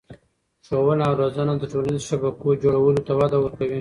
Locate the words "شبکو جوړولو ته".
2.09-3.11